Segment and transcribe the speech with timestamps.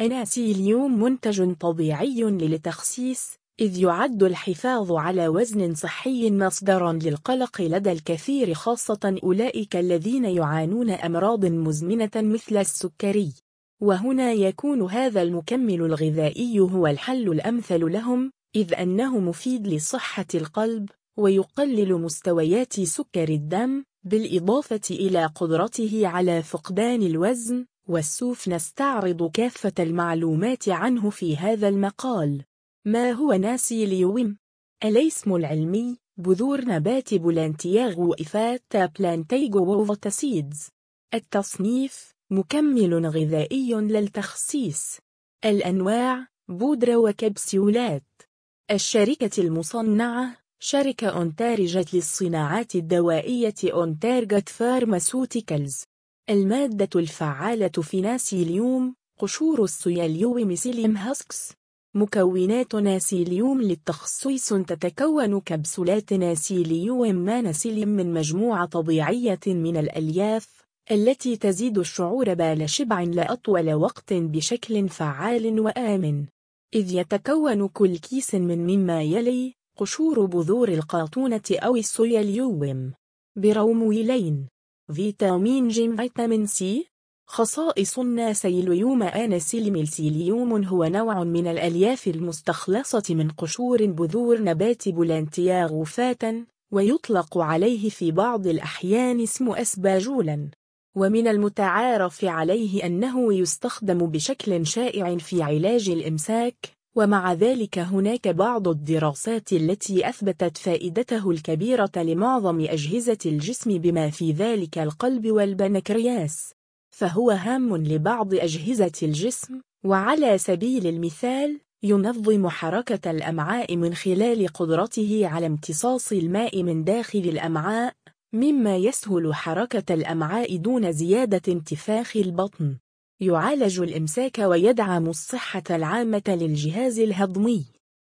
[0.00, 9.18] أناسيليوم منتج طبيعي للتخسيس إذ يعد الحفاظ على وزن صحي مصدرا للقلق لدى الكثير خاصة
[9.22, 13.32] أولئك الذين يعانون أمراض مزمنة مثل السكري.
[13.80, 21.94] وهنا يكون هذا المكمل الغذائي هو الحل الأمثل لهم إذ أنه مفيد لصحة القلب ويقلل
[21.94, 31.36] مستويات سكر الدم بالإضافة إلى قدرته على فقدان الوزن والسوف نستعرض كافة المعلومات عنه في
[31.36, 32.44] هذا المقال.
[32.84, 34.36] ما هو أناسيليوم؟
[34.84, 40.68] الاسم العلمي بذور نبات بلانتاغو أوفاتا Plantago ovata seeds
[41.14, 44.98] التصنيف مكمل غذائي للتخسيس.
[45.44, 48.22] الأنواع بودرة وكبسولات
[48.70, 55.84] الشركة المصنعة شركة أونتارجت للصناعات الدوائية On Target Pharmaceuticals
[56.30, 61.52] المادة الفعالة في أناسيليوم قشور السيليوم psyllium husks.
[61.94, 71.78] مكونات أناسيليوم للتخسيس تتكون كبسولات أناسيليوم Ana Syllium من مجموعة طبيعية من الألياف التي تزيد
[71.78, 76.26] الشعور بالشبع لأطول وقت بشكل فعال وآمن.
[76.74, 82.92] إذ يتكون كل كيس من مما يلي قشور بذور القاطونة أو السيليوم
[83.36, 84.48] بروميلين
[84.92, 86.86] فيتامين ج vitamin C.
[87.26, 97.38] خصائص الناسيليوم آنسيلميلسيليوم هو نوع من الألياف المستخلصة من قشور بذور نبات بولانتياغ فاتا ويطلق
[97.38, 100.50] عليه في بعض الأحيان اسم أسباجولا.
[100.96, 109.52] ومن المتعارف عليه أنه يستخدم بشكل شائع في علاج الإمساك ومع ذلك هناك بعض الدراسات
[109.52, 116.54] التي أثبتت فائدته الكبيرة لمعظم أجهزة الجسم بما في ذلك القلب والبنكرياس.
[116.90, 125.46] فهو هام لبعض أجهزة الجسم وعلى سبيل المثال ينظم حركة الأمعاء من خلال قدرته على
[125.46, 127.94] امتصاص الماء من داخل الأمعاء
[128.32, 132.76] مما يسهل حركة الأمعاء دون زيادة انتفاخ البطن.
[133.20, 137.66] يعالج الإمساك ويدعم الصحة العامة للجهاز الهضمي.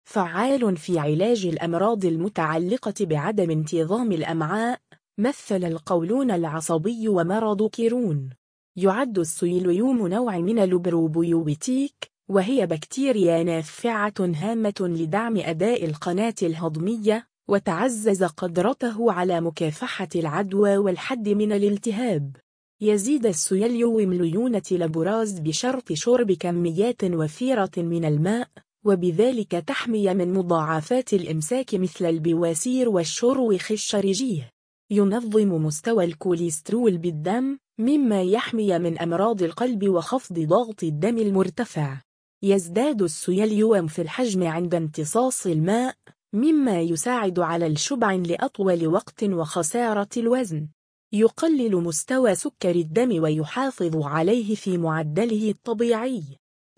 [0.04, 4.80] فعال في علاج الأمراض المتعلقة بعدم انتظام الأمعاء
[5.18, 8.30] مثل القولون العصبي ومرض كرون
[8.76, 19.12] يعد السيليوم نوع من البروبيوتيك وهي بكتيريا نافعة هامة لدعم أداء القناة الهضمية وتعزز قدرته
[19.12, 22.36] على مكافحة العدوى والحد من الالتهاب.
[22.80, 28.48] يزيد السيليوم ليونة البراز بشرط شرب كميات وفيرة من الماء
[28.84, 34.50] وبذلك تحمي من مضاعفات الإمساك مثل البواسير والشروخ الشرجيه
[34.90, 42.00] ينظم مستوى الكوليسترول بالدم مما يحمي من أمراض القلب وخفض ضغط الدم المرتفع.
[42.42, 45.94] يزداد السيليوم في الحجم عند امتصاص الماء
[46.32, 50.68] مما يساعد على الشبع لأطول وقت وخسارة الوزن.
[51.12, 56.22] يقلل مستوى سكر الدم ويحافظ عليه في معدله الطبيعي.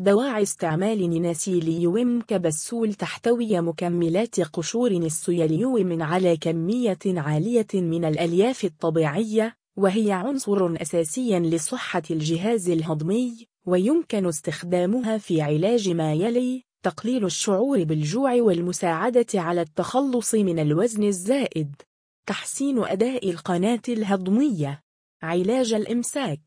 [0.00, 10.12] دواعي استعمال نيناسيليوم كبسول تحتوي مكملات قشور السيليوم على كمية عالية من الألياف الطبيعية وهي
[10.12, 19.26] عنصر أساسي لصحة الجهاز الهضمي ويمكن استخدامها في علاج ما يلي تقليل الشعور بالجوع والمساعدة
[19.34, 21.74] على التخلص من الوزن الزائد.
[22.28, 24.82] تحسين أداء القناة الهضمية.
[25.22, 26.40] علاج الإمساك.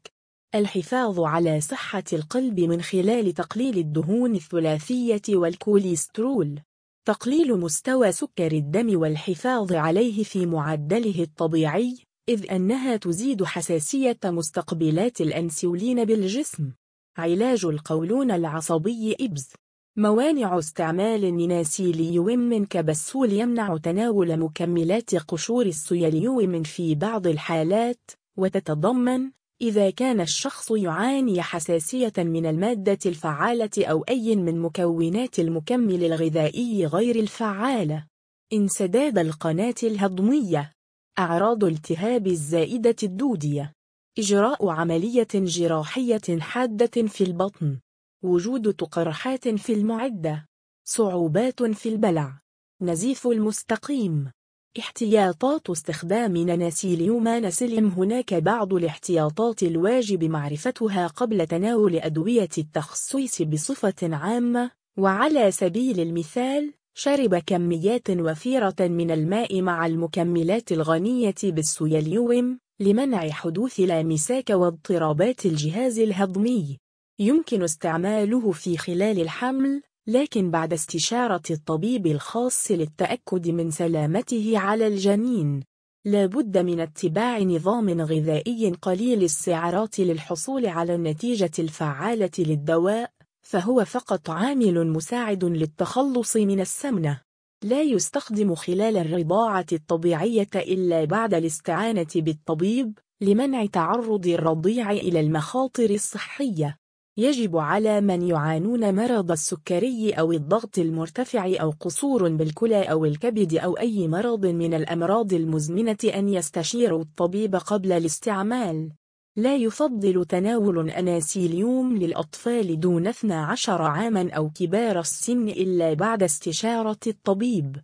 [0.55, 6.59] الحفاظ على صحة القلب من خلال تقليل الدهون الثلاثية والكوليسترول.
[7.05, 11.97] تقليل مستوى سكر الدم والحفاظ عليه في معدله الطبيعي
[12.29, 16.71] إذ أنها تزيد حساسية مستقبلات الأنسولين بالجسم.
[17.17, 19.49] علاج القولون العصبي إبز.
[19.97, 29.31] موانع استعمال النيناسيليوم كبسول يمنع تناول مكملات قشور السيليوم في بعض الحالات وتتضمن
[29.61, 37.15] إذا كان الشخص يعاني حساسية من المادة الفعالة أو أي من مكونات المكمل الغذائي غير
[37.15, 38.05] الفعالة.
[38.53, 40.71] انسداد القناة الهضمية.
[41.19, 43.73] أعراض التهاب الزائدة الدودية.
[44.19, 47.79] إجراء عملية جراحية حادة في البطن.
[48.23, 50.45] وجود تقرحات في المعدة
[50.87, 52.41] صعوبات في البلع
[52.81, 54.31] نزيف المستقيم.
[54.79, 64.71] احتياطات استخدام ناناسيليوم نسلم هناك بعض الاحتياطات الواجب معرفتها قبل تناول أدوية التخصيص بصفة عامة.
[64.97, 74.49] وعلى سبيل المثال شرب كميات وفيرة من الماء مع المكملات الغنية بالسيليوم لمنع حدوث لامساك
[74.49, 76.77] واضطرابات الجهاز الهضمي.
[77.21, 85.63] يمكن استعماله في خلال الحمل لكن بعد استشارة الطبيب الخاص للتأكد من سلامته على الجنين.
[86.05, 94.29] لا بد من اتباع نظام غذائي قليل السعرات للحصول على النتيجة الفعالة للدواء فهو فقط
[94.29, 97.21] عامل مساعد للتخلص من السمنة.
[97.63, 106.80] لا يستخدم خلال الرضاعة الطبيعية إلا بعد الاستعانة بالطبيب لمنع تعرض الرضيع إلى المخاطر الصحية.
[107.17, 113.77] يجب على من يعانون مرض السكري أو الضغط المرتفع أو قصور بالكلى أو الكبد أو
[113.77, 118.91] أي مرض من الأمراض المزمنة أن يستشيروا الطبيب قبل الاستعمال.
[119.35, 127.77] لا يفضل تناول أناسيليوم للأطفال دون 12 عاماً أو كبار السن إلا بعد استشارة الطبيب.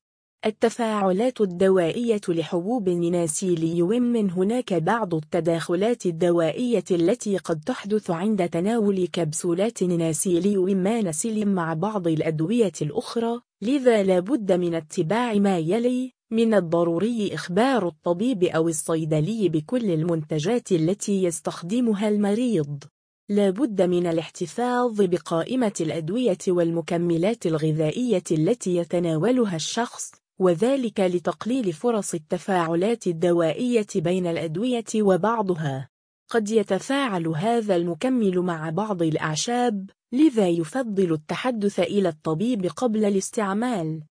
[0.46, 10.78] التفاعلات الدوائية لحبوب أناسيليوم هناك بعض التداخلات الدوائية التي قد تحدث عند تناول كبسولات أناسيليوم
[10.78, 17.34] Ana Syllium مع بعض الأدوية الأخرى لذا لا بد من اتباع ما يلي من الضروري
[17.34, 22.84] إخبار الطبيب أو الصيدلي بكل المنتجات التي يستخدمها المريض.
[23.30, 33.08] لا بد من الاحتفاظ بقائمة الأدوية والمكملات الغذائية التي يتناولها الشخص وذلك لتقليل فرص التفاعلات
[33.08, 35.90] الدوائية بين الأدوية وبعضها.
[36.30, 44.04] قد يتفاعل هذا المكمل مع بعض الأعشاب، لذا يفضل التحدث إلى الطبيب قبل الاستعمال.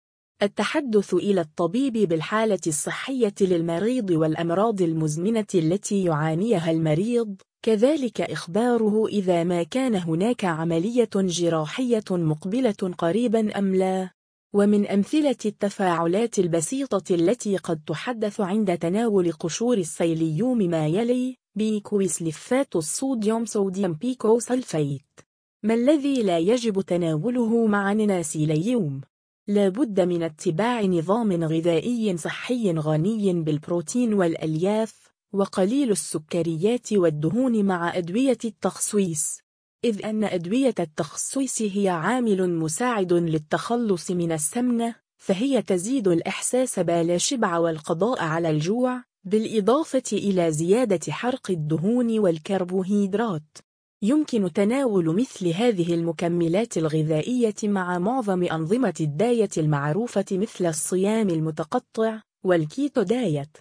[0.42, 9.62] التحدث إلى الطبيب بالحالة الصحية للمريض والأمراض المزمنة التي يعانيها المريض، كذلك إخباره إذا ما
[9.62, 14.15] كان هناك عملية جراحية مقبلة قريبا أم لا.
[14.56, 23.44] ومن أمثلة التفاعلات البسيطة التي قد تحدث عند تناول قشور السيليوم ما يلي بيكويسلفات الصوديوم
[23.44, 25.20] صوديوم بيكوسلفيت
[25.62, 29.00] ما الذي لا يجب تناوله مع نناسيليوم؟
[29.48, 38.38] لا بد من اتباع نظام غذائي صحي غني بالبروتين والألياف وقليل السكريات والدهون مع أدوية
[38.44, 39.45] التخصيص
[39.84, 48.22] إذ أن أدوية التخصيص هي عامل مساعد للتخلص من السمنة فهي تزيد الإحساس بالشبع والقضاء
[48.22, 53.58] على الجوع بالإضافة إلى زيادة حرق الدهون والكربوهيدرات.
[54.02, 63.02] يمكن تناول مثل هذه المكملات الغذائية مع معظم أنظمة الداية المعروفة مثل الصيام المتقطع والكيتو
[63.02, 63.56] دايت.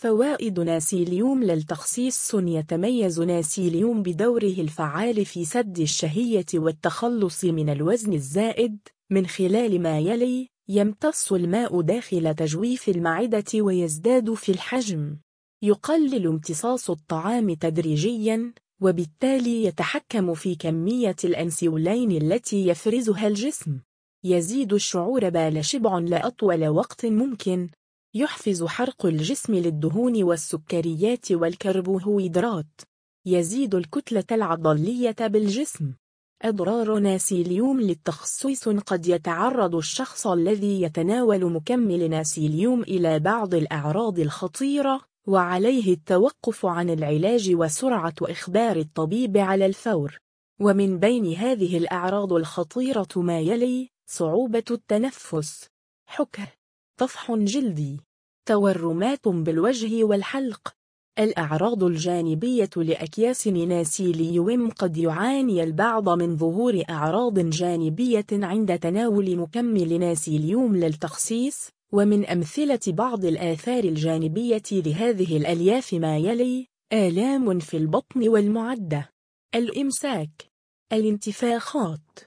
[0.00, 8.78] فوائد ناسيليوم للتخصيص يتميز ناسيليوم بدوره الفعال في سد الشهية والتخلص من الوزن الزائد
[9.10, 15.16] من خلال ما يلي يمتص الماء داخل تجويف المعدة ويزداد في الحجم.
[15.62, 18.52] يقلل امتصاص الطعام تدريجياً
[18.82, 23.80] وبالتالي يتحكم في كمية الأنسيولين التي يفرزها الجسم.
[24.24, 27.68] يزيد الشعور بالشبع لأطول وقت ممكن
[28.14, 32.80] يحفز حرق الجسم للدهون والسكريات والكربوهيدرات.
[33.26, 35.94] يزيد الكتلة العضلية بالجسم.
[36.42, 45.92] أضرار ناسيليوم للتخصيص قد يتعرض الشخص الذي يتناول مكمل ناسيليوم إلى بعض الأعراض الخطيرة وعليه
[45.92, 50.18] التوقف عن العلاج وسرعة إخبار الطبيب على الفور.
[50.60, 55.66] ومن بين هذه الأعراض الخطيرة ما يلي صعوبة التنفس.
[56.06, 56.59] حكه
[57.00, 58.00] طفح جلدي.
[58.48, 60.74] تورمات بالوجه والحلق.
[61.18, 70.76] الأعراض الجانبية لأكياس ناسيليوم قد يعاني البعض من ظهور أعراض جانبية عند تناول مكمل ناسيليوم
[70.76, 79.10] للتخسيس ومن أمثلة بعض الآثار الجانبية لهذه الألياف ما يلي آلام في البطن والمعدة.
[79.54, 80.50] الإمساك.
[80.92, 82.18] الانتفاخات.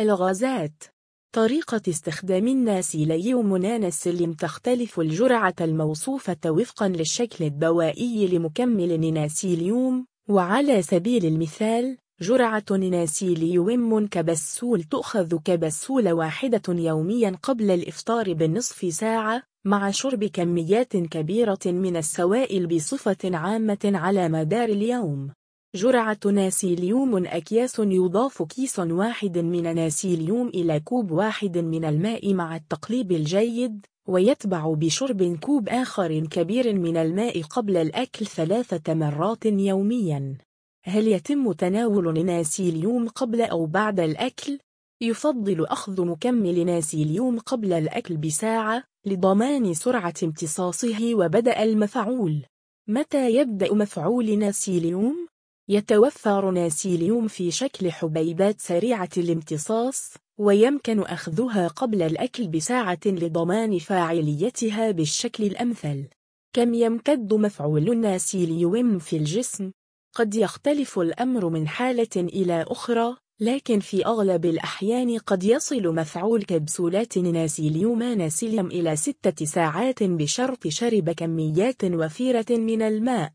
[0.00, 0.95] الغازات.
[1.36, 11.26] طريقة استخدام الناس ليوم نانسلم تختلف الجرعة الموصوفة وفقا للشكل الدوائي لمكمل نيناسيليوم وعلى سبيل
[11.26, 20.96] المثال جرعة نيناسيليوم كبسول تؤخذ كبسولة واحدة يوميا قبل الإفطار بالنصف ساعة مع شرب كميات
[20.96, 25.30] كبيرة من السوائل بصفة عامة على مدار اليوم.
[25.76, 33.12] جرعة ناسيليوم أكياس يضاف كيس واحد من ناسيليوم إلى كوب واحد من الماء مع التقليب
[33.12, 40.36] الجيد ويتبع بشرب كوب آخر كبير من الماء قبل الأكل ثلاثة مرات يومياً.
[40.84, 44.58] هل يتم تناول ناسيليوم قبل أو بعد الأكل؟
[45.00, 52.42] يفضل أخذ مكمل ناسيليوم قبل الأكل بساعة لضمان سرعة امتصاصه وبدأ المفعول.
[52.88, 55.26] متى يبدأ مفعول ناسيليوم؟
[55.68, 65.44] يتوفر ناسيليوم في شكل حبيبات سريعة الامتصاص ويمكن أخذها قبل الأكل بساعة لضمان فاعليتها بالشكل
[65.44, 66.04] الأمثل
[66.52, 69.70] كم يمتد مفعول الناسيليوم في الجسم؟
[70.14, 77.18] قد يختلف الأمر من حالة إلى أخرى لكن في أغلب الأحيان قد يصل مفعول كبسولات
[77.18, 83.32] ناسيليوم ناسيليوم إلى ستة ساعات بشرط شرب كميات وفيرة من الماء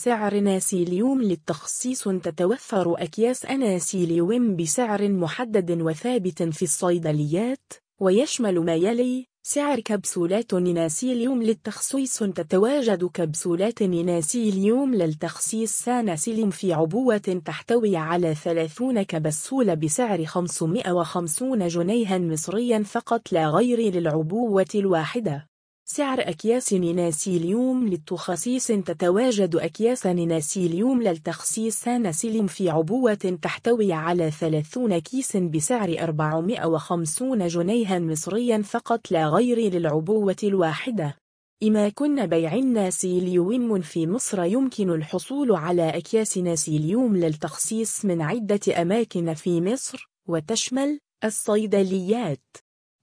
[0.00, 9.80] سعر ناسيليوم للتخصيص تتوفر أكياس أناسيليوم بسعر محدد وثابت في الصيدليات ويشمل ما يلي سعر
[9.80, 20.24] كبسولات نيناسيليوم للتخصيص تتواجد كبسولات نيناسيليوم للتخصيص ساناسيليوم في عبوة تحتوي على 30 كبسولة بسعر
[20.24, 25.48] 550 جنيها مصريا فقط لا غير للعبوة الواحدة.
[25.90, 28.66] سعر أكياس نيناسيليوم للتخصيص.
[28.66, 38.62] تتواجد أكياس نيناسيليوم للتخصيص ساناسيليوم في عبوة تحتوي على 30 كيس بسعر 450 جنيها مصريا
[38.62, 41.16] فقط لا غير للعبوة الواحدة.
[41.62, 49.34] إما كن بيع ناسيليوم في مصر يمكن الحصول على أكياس ناسيليوم للتخصيص من عدة أماكن
[49.34, 52.56] في مصر وتشمل الصيدليات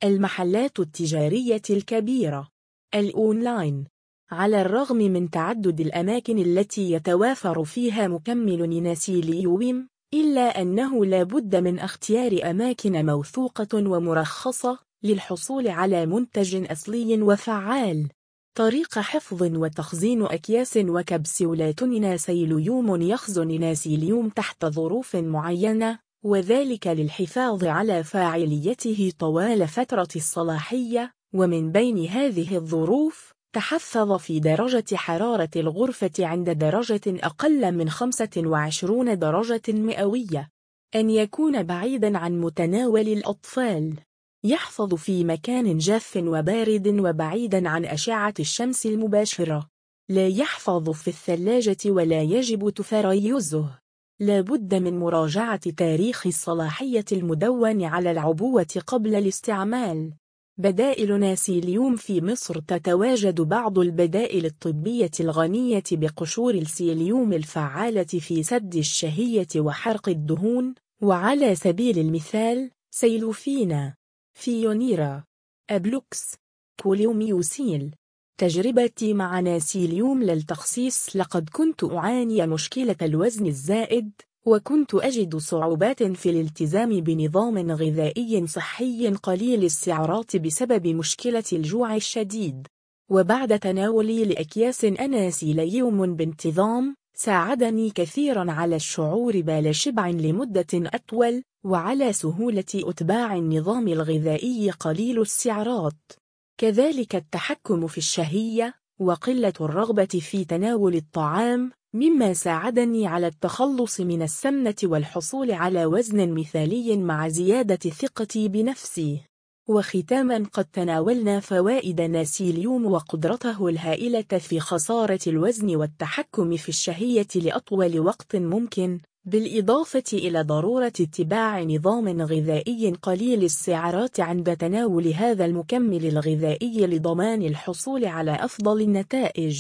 [0.04, 2.55] المحلات التجارية الكبيرة
[2.96, 3.86] الأونلاين.
[4.32, 11.80] على الرغم من تعدد الأماكن التي يتوافر فيها مكمل نيناسيليوم إلا أنه لا بد من
[11.80, 18.10] اختيار أماكن موثوقة ومرخصة للحصول على منتج أصلي وفعال.
[18.58, 29.12] طريق حفظ وتخزين أكياس وكبسولات نيناسيليوم يخزن نيناسيليوم تحت ظروف معينة وذلك للحفاظ على فاعليته
[29.20, 37.72] طوال فترة الصلاحية ومن بين هذه الظروف تحفظ في درجة حرارة الغرفة عند درجة أقل
[37.72, 40.50] من 25 درجة مئوية.
[40.96, 43.96] أن يكون بعيدا عن متناول الأطفال.
[44.44, 49.70] يحفظ في مكان جاف وبارد وبعيدا عن أشعة الشمس المباشرة.
[50.10, 53.80] لا يحفظ في الثلاجة ولا يجب تفريزه.
[54.20, 60.14] لا بد من مراجعة تاريخ الصلاحية المدون على العبوة قبل الاستعمال.
[60.58, 69.48] بدائل ناسيليوم في مصر تتواجد بعض البدائل الطبية الغنية بقشور السيليوم الفعالة في سد الشهية
[69.56, 73.96] وحرق الدهون وعلى سبيل المثال سيلوفينا
[74.34, 75.24] فيونيرا.
[75.70, 76.36] أبلوكس.
[76.84, 77.96] كوليوميوسيل
[78.38, 84.12] تجربتي مع أناسيليوم للتخسيس لقد كنت أعاني مشكلة الوزن الزائد
[84.48, 92.68] وكنت أجد صعوبات في الالتزام بنظام غذائي صحي قليل السعرات بسبب مشكلة الجوع الشديد.
[93.12, 103.36] وبعد تناولي لأكياس أناسيليوم بانتظام ساعدني كثيرا على الشعور بالشبع لمدة أطول وعلى سهولة اتباع
[103.36, 106.12] النظام الغذائي قليل السعرات.
[106.58, 114.76] كذلك التحكم في الشهية وقلة الرغبة في تناول الطعام مما ساعدني على التخلص من السمنة
[114.84, 119.22] والحصول على وزن مثالي مع زيادة ثقتي بنفسي.
[119.68, 128.36] وختاما قد تناولنا فوائد ناسيليوم وقدرته الهائلة في خسارة الوزن والتحكم في الشهية لأطول وقت
[128.36, 129.00] ممكن.
[129.28, 138.06] بالإضافة إلى ضرورة اتباع نظام غذائي قليل السعرات عند تناول هذا المكمل الغذائي لضمان الحصول
[138.06, 139.58] على أفضل النتائج.